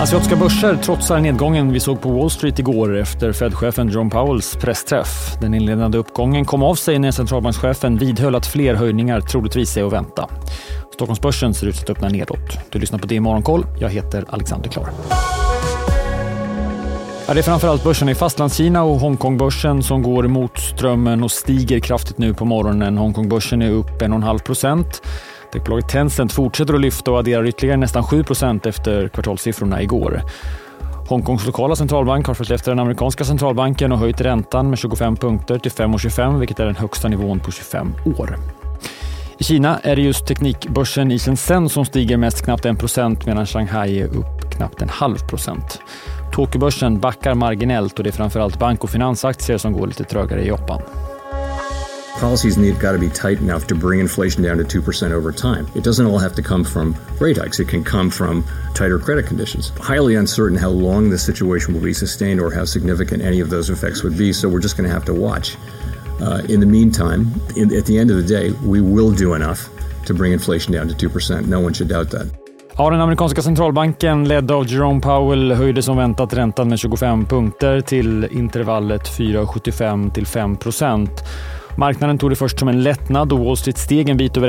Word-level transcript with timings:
Asiatiska 0.00 0.36
börser 0.36 0.76
trotsar 0.76 1.20
nedgången 1.20 1.72
vi 1.72 1.80
såg 1.80 2.00
på 2.00 2.10
Wall 2.10 2.30
Street 2.30 2.58
igår 2.58 2.96
efter 2.96 3.32
Fed-chefen 3.32 3.88
John 3.88 4.10
Powells 4.10 4.56
pressträff. 4.56 5.08
Den 5.40 5.54
inledande 5.54 5.98
uppgången 5.98 6.44
kom 6.44 6.62
av 6.62 6.74
sig 6.74 6.98
när 6.98 7.10
centralbankschefen 7.10 7.98
vidhöll 7.98 8.34
att 8.34 8.46
fler 8.46 8.74
höjningar 8.74 9.20
troligtvis 9.20 9.76
är 9.76 9.84
att 9.84 9.92
vänta. 9.92 10.28
Stockholmsbörsen 10.94 11.54
ser 11.54 11.66
ut 11.66 11.80
att 11.82 11.90
öppna 11.90 12.08
nedåt. 12.08 12.58
Du 12.70 12.78
lyssnar 12.78 12.98
på 12.98 13.06
det 13.06 13.14
i 13.14 13.20
Morgonkoll. 13.20 13.66
Jag 13.80 13.88
heter 13.88 14.24
Alexander 14.28 14.70
Klar. 14.70 14.88
Ja, 17.28 17.34
det 17.34 17.40
är 17.40 17.42
framförallt 17.42 17.84
börsen 17.84 18.08
i 18.08 18.14
Fastlandskina 18.14 18.82
och 18.84 19.00
Hongkongbörsen 19.00 19.82
som 19.82 20.02
går 20.02 20.22
mot 20.22 20.58
strömmen 20.58 21.22
och 21.22 21.30
stiger 21.30 21.80
kraftigt 21.80 22.18
nu 22.18 22.34
på 22.34 22.44
morgonen. 22.44 22.98
Hongkongbörsen 22.98 23.62
är 23.62 23.70
upp 23.70 24.02
1,5 24.02 24.38
procent. 24.38 25.02
Techbolaget 25.52 25.88
Tencent 25.88 26.32
fortsätter 26.32 26.74
att 26.74 26.80
lyfta 26.80 27.10
och 27.10 27.18
adderar 27.18 27.46
ytterligare 27.46 27.76
nästan 27.76 28.02
7% 28.02 28.68
efter 28.68 29.08
kvartalssiffrorna 29.08 29.82
igår. 29.82 30.22
Hongkongs 31.08 31.46
lokala 31.46 31.76
centralbank 31.76 32.26
har 32.26 32.34
följt 32.34 32.50
efter 32.50 32.70
den 32.70 32.78
amerikanska 32.78 33.24
centralbanken 33.24 33.92
och 33.92 33.98
höjt 33.98 34.20
räntan 34.20 34.70
med 34.70 34.78
25 34.78 35.16
punkter 35.16 35.58
till 35.58 35.70
5,25 35.70 36.38
vilket 36.38 36.60
är 36.60 36.66
den 36.66 36.76
högsta 36.76 37.08
nivån 37.08 37.40
på 37.40 37.50
25 37.50 37.94
år. 38.18 38.36
I 39.38 39.44
Kina 39.44 39.78
är 39.82 39.96
det 39.96 40.02
just 40.02 40.26
teknikbörsen 40.26 41.12
i 41.12 41.18
Shenzhen 41.18 41.68
som 41.68 41.84
stiger 41.84 42.16
mest, 42.16 42.44
knappt 42.44 42.64
1% 42.64 43.26
medan 43.26 43.46
Shanghai 43.46 44.00
är 44.00 44.06
upp 44.06 44.50
knappt 44.56 44.82
en 44.82 44.88
halv 44.88 45.16
procent. 45.16 45.80
Tokyobörsen 46.32 47.00
backar 47.00 47.34
marginellt 47.34 47.98
och 47.98 48.04
det 48.04 48.10
är 48.10 48.12
framförallt 48.12 48.58
bank 48.58 48.84
och 48.84 48.90
finansaktier 48.90 49.58
som 49.58 49.72
går 49.72 49.86
lite 49.86 50.04
trögare 50.04 50.42
i 50.42 50.48
Japan. 50.48 50.82
Policies 52.18 52.56
need 52.56 52.80
got 52.80 52.92
to 52.92 52.98
be 52.98 53.10
tight 53.10 53.38
enough 53.40 53.66
to 53.66 53.74
bring 53.74 54.00
inflation 54.00 54.42
down 54.42 54.56
to 54.58 54.64
2% 54.64 55.10
over 55.10 55.32
time. 55.32 55.66
It 55.74 55.84
doesn't 55.84 56.06
all 56.06 56.18
have 56.18 56.34
to 56.36 56.42
come 56.42 56.64
from 56.64 56.96
rate 57.20 57.36
hikes. 57.36 57.60
It 57.60 57.68
can 57.68 57.84
come 57.84 58.10
from 58.10 58.44
tighter 58.74 58.98
credit 58.98 59.26
conditions. 59.26 59.70
Highly 59.78 60.14
uncertain 60.14 60.56
how 60.56 60.70
long 60.70 61.10
the 61.10 61.18
situation 61.18 61.74
will 61.74 61.82
be 61.82 61.92
sustained 61.92 62.40
or 62.40 62.50
how 62.50 62.64
significant 62.64 63.22
any 63.22 63.40
of 63.40 63.50
those 63.50 63.70
effects 63.70 64.02
would 64.02 64.16
be, 64.16 64.32
so 64.32 64.48
we're 64.48 64.60
just 64.60 64.76
going 64.76 64.88
to 64.88 64.94
have 64.94 65.04
to 65.06 65.14
watch. 65.14 65.56
Uh, 66.20 66.42
in 66.48 66.60
the 66.60 66.66
meantime, 66.66 67.30
in, 67.56 67.74
at 67.76 67.84
the 67.84 67.98
end 67.98 68.10
of 68.10 68.16
the 68.16 68.22
day, 68.22 68.50
we 68.64 68.80
will 68.80 69.12
do 69.12 69.34
enough 69.34 69.68
to 70.06 70.14
bring 70.14 70.32
inflation 70.32 70.72
down 70.72 70.88
to 70.88 71.08
2%. 71.08 71.46
No 71.46 71.60
one 71.60 71.74
should 71.74 71.88
doubt 71.88 72.10
that. 72.10 72.26
Ja, 72.78 72.90
den 72.90 73.00
amerikanska 73.00 73.42
centralbanken 73.42 74.28
ledd 74.28 74.50
av 74.50 74.66
Jerome 74.68 75.00
Powell 75.00 75.52
höjde 75.52 75.82
som 75.82 75.96
väntat 75.96 76.34
räntan 76.34 76.68
med 76.68 76.78
25 76.78 77.26
punkter 77.26 77.80
till 77.80 78.24
intervallet 78.30 79.08
4,75 79.08 80.10
till 80.10 80.26
5 80.26 80.56
procent. 80.56 81.24
Marknaden 81.78 82.18
tog 82.18 82.30
det 82.30 82.36
först 82.36 82.58
som 82.58 82.68
en 82.68 82.82
lättnad 82.82 83.32
och 83.32 83.38
Wall 83.38 83.56
Street 83.56 83.78
steg 83.78 84.08
en 84.08 84.16
bit 84.16 84.36
över 84.36 84.48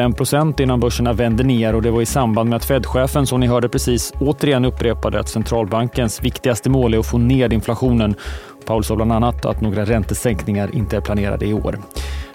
1 0.51 0.59
innan 0.59 0.79
börserna 0.79 1.13
vände 1.13 1.43
ner 1.43 1.75
och 1.75 1.81
det 1.81 1.91
var 1.91 2.01
i 2.01 2.05
samband 2.05 2.49
med 2.49 2.57
att 2.57 2.65
Fed-chefen, 2.65 3.27
som 3.27 3.39
ni 3.39 3.47
hörde 3.47 3.69
precis, 3.69 4.13
återigen 4.19 4.65
upprepade 4.65 5.19
att 5.19 5.29
centralbankens 5.29 6.21
viktigaste 6.21 6.69
mål 6.69 6.93
är 6.93 6.99
att 6.99 7.05
få 7.05 7.17
ner 7.17 7.53
inflationen. 7.53 8.15
Paul 8.65 8.83
sa 8.83 8.95
bland 8.95 9.11
annat 9.11 9.45
att 9.45 9.61
några 9.61 9.85
räntesänkningar 9.85 10.75
inte 10.75 10.97
är 10.97 11.01
planerade 11.01 11.45
i 11.45 11.53
år. 11.53 11.79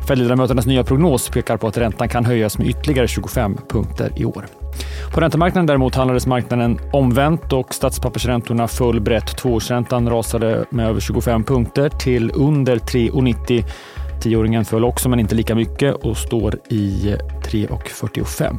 Fed-ledamöternas 0.09 0.67
nya 0.67 0.84
prognos 0.84 1.29
pekar 1.29 1.56
på 1.56 1.67
att 1.67 1.77
räntan 1.77 2.09
kan 2.09 2.25
höjas 2.25 2.59
med 2.59 2.67
ytterligare 2.67 3.09
25 3.09 3.56
punkter 3.69 4.12
i 4.17 4.25
år. 4.25 4.47
På 5.15 5.21
räntemarknaden 5.21 5.67
däremot 5.67 5.95
handlades 5.95 6.27
marknaden 6.27 6.79
omvänt 6.93 7.53
och 7.53 7.75
statspappersräntorna 7.75 8.69
föll 8.69 9.01
brett. 9.01 9.37
Tvåårsräntan 9.37 10.11
rasade 10.11 10.65
med 10.71 10.89
över 10.89 11.01
25 11.01 11.45
punkter 11.45 11.89
till 11.89 12.31
under 12.34 12.77
3,90 12.77 13.65
Tioåringen 14.23 14.65
föll 14.65 14.84
också, 14.84 15.09
men 15.09 15.20
inte 15.20 15.34
lika 15.34 15.55
mycket 15.55 15.95
och 15.95 16.17
står 16.17 16.59
i 16.69 17.17
3,45. 17.45 18.59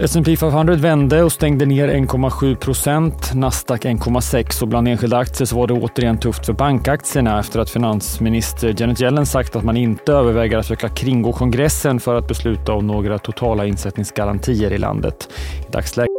S&P 0.00 0.36
500 0.36 0.74
vände 0.74 1.22
och 1.22 1.32
stängde 1.32 1.66
ner 1.66 1.88
1,7 1.88 2.56
procent. 2.56 3.34
Nasdaq 3.34 3.84
1,6 3.84 4.62
och 4.62 4.68
bland 4.68 4.88
enskilda 4.88 5.18
aktier 5.18 5.46
så 5.46 5.56
var 5.56 5.66
det 5.66 5.74
återigen 5.74 6.18
tufft 6.18 6.46
för 6.46 6.52
bankaktierna 6.52 7.40
efter 7.40 7.60
att 7.60 7.70
finansminister 7.70 8.74
Janet 8.78 9.00
Yellen 9.00 9.26
sagt 9.26 9.56
att 9.56 9.64
man 9.64 9.76
inte 9.76 10.12
överväger 10.12 10.58
att 10.58 10.66
försöka 10.66 10.88
kringgå 10.88 11.32
kongressen 11.32 12.00
för 12.00 12.14
att 12.14 12.28
besluta 12.28 12.72
om 12.72 12.86
några 12.86 13.18
totala 13.18 13.66
insättningsgarantier 13.66 14.72
i 14.72 14.78
landet. 14.78 15.28
I 15.68 15.72
dagsläget. 15.72 16.10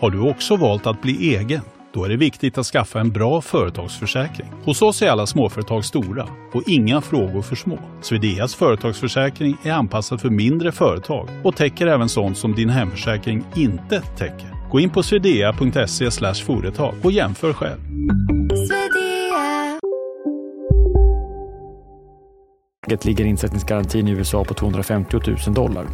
Har 0.00 0.10
du 0.10 0.30
också 0.30 0.56
valt 0.56 0.86
att 0.86 1.02
bli 1.02 1.36
egen? 1.36 1.60
Då 1.96 2.04
är 2.04 2.08
det 2.08 2.16
viktigt 2.16 2.58
att 2.58 2.66
skaffa 2.66 3.00
en 3.00 3.10
bra 3.10 3.40
företagsförsäkring. 3.40 4.48
Hos 4.64 4.82
oss 4.82 5.02
är 5.02 5.10
alla 5.10 5.26
småföretag 5.26 5.84
stora 5.84 6.28
och 6.52 6.62
inga 6.66 7.00
frågor 7.00 7.42
för 7.42 7.56
små. 7.56 7.78
Swedeas 8.02 8.54
företagsförsäkring 8.54 9.56
är 9.62 9.72
anpassad 9.72 10.20
för 10.20 10.30
mindre 10.30 10.72
företag 10.72 11.28
och 11.44 11.56
täcker 11.56 11.86
även 11.86 12.08
sånt 12.08 12.38
som 12.38 12.54
din 12.54 12.68
hemförsäkring 12.68 13.44
inte 13.54 14.00
täcker. 14.00 14.68
Gå 14.70 14.80
in 14.80 14.90
på 14.90 15.02
swedea.se 15.02 16.10
företag 16.10 16.94
och 17.02 17.12
jämför 17.12 17.52
själv. 17.52 17.80
ligger 23.04 23.24
insättningsgarantin 23.24 24.08
i 24.08 24.10
USA 24.10 24.44
på 24.44 24.54
250 24.54 25.20
000 25.46 25.54
dollar. 25.54 25.86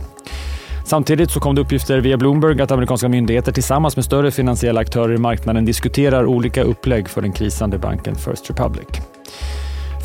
Samtidigt 0.85 1.31
så 1.31 1.41
kom 1.41 1.55
det 1.55 1.61
uppgifter 1.61 1.99
via 1.99 2.17
Bloomberg 2.17 2.63
att 2.63 2.71
amerikanska 2.71 3.09
myndigheter 3.09 3.53
tillsammans 3.53 3.97
med 3.97 4.05
större 4.05 4.31
finansiella 4.31 4.81
aktörer 4.81 5.15
i 5.15 5.19
marknaden 5.19 5.65
diskuterar 5.65 6.27
olika 6.27 6.63
upplägg 6.63 7.09
för 7.09 7.23
den 7.23 7.33
krisande 7.33 7.79
banken 7.79 8.15
First 8.15 8.51
Republic. 8.51 8.89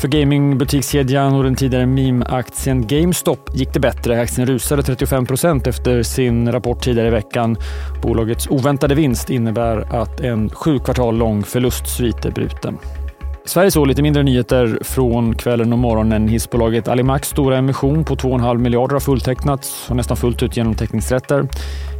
För 0.00 0.08
gamingbutikskedjan 0.08 1.34
och 1.34 1.44
den 1.44 1.54
tidigare 1.54 1.86
meme-aktien 1.86 2.86
GameStop 2.86 3.50
gick 3.54 3.72
det 3.72 3.80
bättre. 3.80 4.20
Aktien 4.20 4.46
rusade 4.46 4.82
35% 4.82 5.68
efter 5.68 6.02
sin 6.02 6.52
rapport 6.52 6.82
tidigare 6.82 7.08
i 7.08 7.10
veckan. 7.10 7.56
Bolagets 8.02 8.46
oväntade 8.46 8.94
vinst 8.94 9.30
innebär 9.30 10.00
att 10.02 10.20
en 10.20 10.50
sju 10.50 10.78
kvartal 10.78 11.16
lång 11.16 11.42
förlustsvit 11.42 12.24
är 12.24 12.30
bruten. 12.30 12.78
Sverige 13.48 13.70
såg 13.70 13.86
lite 13.86 14.02
mindre 14.02 14.22
nyheter 14.22 14.78
från 14.80 15.34
kvällen 15.34 15.72
och 15.72 15.78
morgonen. 15.78 16.28
Hissbolaget 16.28 16.88
Alimax 16.88 17.28
stora 17.28 17.56
emission 17.56 18.04
på 18.04 18.16
2,5 18.16 18.58
miljarder 18.58 18.92
har 18.92 19.00
fulltecknats 19.00 19.90
och 19.90 19.96
nästan 19.96 20.16
fullt 20.16 20.42
ut 20.42 20.56
genom 20.56 20.74
teckningsrätter. 20.74 21.48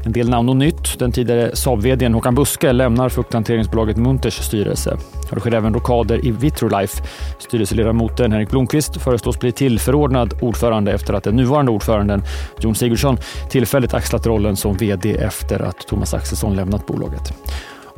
En 0.04 0.12
del 0.12 0.28
namn 0.28 0.48
och 0.48 0.56
nytt. 0.56 0.98
Den 0.98 1.12
tidigare 1.12 1.56
Saab-vdn 1.56 2.14
Håkan 2.14 2.34
Buske 2.34 2.72
lämnar 2.72 3.09
fukthanteringsbolaget 3.09 3.97
Munters 3.97 4.34
styrelse. 4.34 4.97
Det 5.31 5.41
sker 5.41 5.54
även 5.54 5.75
rockader 5.75 6.26
i 6.26 6.31
Vitrolife. 6.31 7.03
Styrelseledamoten 7.38 8.32
Henrik 8.32 8.50
Blomqvist 8.50 8.97
föreslås 9.03 9.41
bli 9.41 9.53
tillförordnad 9.53 10.34
ordförande 10.41 10.92
efter 10.92 11.15
att 11.15 11.25
den 11.25 11.36
nuvarande 11.36 11.72
ordföranden 11.72 12.22
Jon 12.60 12.75
Sigurdsson 12.75 13.19
tillfälligt 13.50 13.94
axlat 13.94 14.26
rollen 14.26 14.56
som 14.56 14.76
vd 14.76 15.10
efter 15.10 15.62
att 15.62 15.78
Thomas 15.78 16.15
Axelsson 16.15 16.56
lämnat 16.56 16.86
bolaget. 16.86 17.32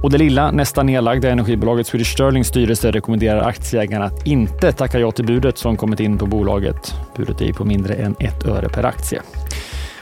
Och 0.03 0.11
det 0.11 0.19
lilla, 0.19 0.51
nästan 0.51 0.87
nedlagda 0.87 1.31
energibolaget 1.31 1.87
Swedish 1.87 2.13
Sterlings 2.13 2.49
styrelse 2.49 2.91
rekommenderar 2.91 3.49
aktieägarna 3.49 4.05
att 4.05 4.27
inte 4.27 4.73
tacka 4.73 4.99
ja 4.99 5.11
till 5.11 5.27
budet 5.27 5.59
som 5.59 5.77
kommit 5.77 6.01
in 6.01 6.19
på 6.19 6.27
bolaget. 6.27 6.95
Budet 7.17 7.41
är 7.41 7.53
på 7.53 7.65
mindre 7.65 7.95
än 7.95 8.17
ett 8.19 8.47
öre 8.47 8.69
per 8.69 8.85
aktie. 8.85 9.23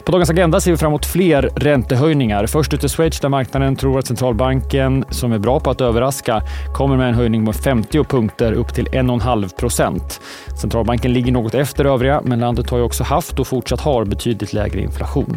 På 0.05 0.13
dagens 0.13 0.31
agenda 0.31 0.61
ser 0.61 0.71
vi 0.71 0.77
fram 0.77 0.91
emot 0.91 1.07
fler 1.07 1.51
räntehöjningar. 1.57 2.47
Först 2.47 2.75
ut 2.75 2.85
är 2.85 2.89
Schweiz 2.89 3.21
där 3.21 3.29
marknaden 3.29 3.77
tror 3.77 3.99
att 3.99 4.07
centralbanken, 4.07 5.05
som 5.11 5.33
är 5.33 5.39
bra 5.39 5.61
på 5.61 5.71
att 5.71 5.81
överraska, 5.81 6.43
kommer 6.75 6.97
med 6.97 7.09
en 7.09 7.15
höjning 7.15 7.45
med 7.45 7.57
50 7.57 8.05
punkter 8.05 8.53
upp 8.53 8.75
till 8.75 8.87
1,5 8.87 9.57
procent. 9.57 10.21
Centralbanken 10.61 11.13
ligger 11.13 11.33
något 11.33 11.55
efter 11.55 11.85
övriga, 11.85 12.21
men 12.25 12.41
landet 12.41 12.71
har 12.71 12.79
ju 12.79 12.85
också 12.85 13.05
haft 13.05 13.39
och 13.39 13.47
fortsatt 13.47 13.81
har 13.81 14.05
betydligt 14.05 14.53
lägre 14.53 14.81
inflation. 14.81 15.37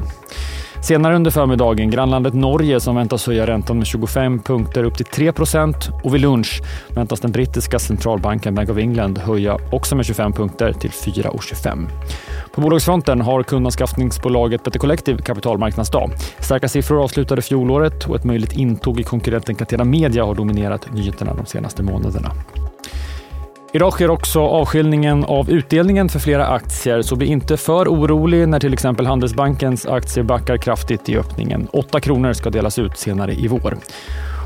Senare 0.81 1.16
under 1.16 1.31
förmiddagen 1.31 1.90
grannlandet 1.90 2.34
Norge 2.34 2.80
som 2.80 2.96
väntas 2.96 3.28
höja 3.28 3.47
räntan 3.47 3.78
med 3.78 3.88
25 3.88 4.40
punkter 4.40 4.84
upp 4.84 4.97
till 4.97 5.06
3% 5.06 6.02
och 6.03 6.16
vid 6.16 6.22
lunch 6.22 6.62
väntas 6.96 7.19
den 7.19 7.31
brittiska 7.31 7.80
centralbanken 7.80 8.56
Bank 8.56 8.69
of 8.69 8.78
England 8.78 9.18
höja 9.18 9.58
också 9.72 9.96
med 9.96 10.06
25 10.06 10.34
punkter 10.34 10.74
till 10.74 10.90
4,25. 10.90 11.88
På 12.56 12.62
bolagsfronten 12.62 13.22
har 13.22 13.44
kundanskaffningsbolaget 13.44 14.64
Better 14.64 14.79
Collective 14.79 15.22
kapitalmarknadsdag. 15.22 16.11
Starka 16.40 16.67
siffror 16.67 17.03
avslutade 17.03 17.41
fjolåret 17.41 18.05
och 18.09 18.16
ett 18.16 18.23
möjligt 18.23 18.53
intåg 18.53 19.00
i 19.00 19.03
konkurrenten 19.03 19.55
Catena 19.55 19.84
Media 19.84 20.26
har 20.26 20.35
dominerat 20.35 20.94
nyheterna 20.94 21.34
de 21.34 21.46
senaste 21.46 21.84
månaderna. 21.84 22.32
Idag 23.73 23.94
sker 23.94 24.09
också 24.09 24.41
avskiljningen 24.41 25.23
av 25.26 25.50
utdelningen 25.50 26.09
för 26.09 26.20
flera 26.20 26.47
aktier, 26.47 27.02
så 27.02 27.16
bli 27.16 27.28
inte 27.28 27.58
för 27.58 27.88
orolig 27.88 28.47
när 28.47 28.59
till 28.59 28.73
exempel 28.73 29.06
Handelsbankens 29.06 29.85
aktier 29.85 30.23
backar 30.23 30.58
kraftigt 30.58 31.09
i 31.09 31.18
öppningen. 31.18 31.68
8 31.73 32.00
kronor 32.00 32.34
ska 32.34 32.50
delas 32.50 32.79
ut 32.79 32.97
senare 32.97 33.34
i 33.34 33.47
vår. 33.47 33.78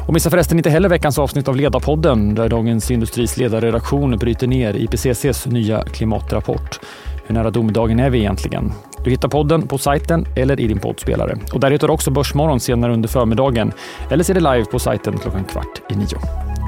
Och 0.07 0.13
missa 0.13 0.29
förresten 0.29 0.57
inte 0.57 0.69
heller 0.69 0.89
veckans 0.89 1.19
avsnitt 1.19 1.47
av 1.47 1.55
Ledarpodden 1.55 2.35
där 2.35 2.49
Dagens 2.49 2.91
Industris 2.91 3.37
ledarredaktion 3.37 4.17
bryter 4.17 4.47
ner 4.47 4.73
IPCCs 4.73 5.45
nya 5.45 5.83
klimatrapport. 5.83 6.79
Hur 7.27 7.35
nära 7.35 7.51
domedagen 7.51 7.99
är 7.99 8.09
vi 8.09 8.19
egentligen? 8.19 8.71
Du 9.03 9.09
hittar 9.09 9.27
podden 9.29 9.67
på 9.67 9.77
sajten 9.77 10.25
eller 10.35 10.59
i 10.59 10.67
din 10.67 10.79
poddspelare. 10.79 11.37
Och 11.53 11.59
där 11.59 11.71
hittar 11.71 11.87
du 11.87 11.93
också 11.93 12.11
Börsmorgon 12.11 12.59
senare 12.59 12.93
under 12.93 13.09
förmiddagen 13.09 13.71
eller 14.11 14.23
ser 14.23 14.33
det 14.33 14.39
live 14.39 14.65
på 14.65 14.79
sajten 14.79 15.17
klockan 15.17 15.43
kvart 15.43 15.81
i 15.89 15.95
nio. 15.95 16.19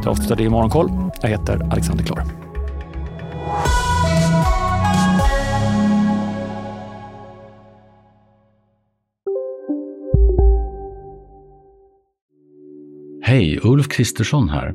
Du 0.03 0.09
avslutar 0.09 0.35
det 0.35 0.43
i 0.43 0.49
Morgonkoll. 0.49 0.89
Jag 1.21 1.29
heter 1.29 1.67
Alexander 1.71 2.03
Klar. 2.03 2.46
Hej, 13.27 13.59
Ulf 13.63 13.87
Kristersson 13.87 14.49
här. 14.49 14.73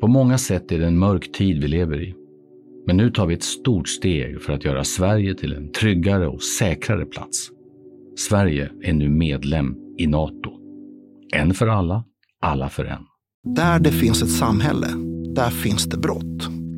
På 0.00 0.08
många 0.08 0.38
sätt 0.38 0.72
är 0.72 0.78
det 0.78 0.86
en 0.86 0.98
mörk 0.98 1.32
tid 1.32 1.62
vi 1.62 1.68
lever 1.68 2.02
i. 2.02 2.14
Men 2.86 2.96
nu 2.96 3.10
tar 3.10 3.26
vi 3.26 3.34
ett 3.34 3.42
stort 3.42 3.88
steg 3.88 4.42
för 4.42 4.52
att 4.52 4.64
göra 4.64 4.84
Sverige 4.84 5.34
till 5.34 5.52
en 5.52 5.72
tryggare 5.72 6.28
och 6.28 6.42
säkrare 6.42 7.06
plats. 7.06 7.50
Sverige 8.16 8.70
är 8.82 8.92
nu 8.92 9.08
medlem 9.08 9.76
i 9.98 10.06
Nato. 10.06 10.50
En 11.34 11.54
för 11.54 11.66
alla, 11.66 12.04
alla 12.40 12.68
för 12.68 12.84
en. 12.84 13.02
Där 13.54 13.78
det 13.78 13.92
finns 13.92 14.22
ett 14.22 14.30
samhälle, 14.30 14.88
där 15.34 15.50
finns 15.50 15.84
det 15.84 15.98
brott. 15.98 16.31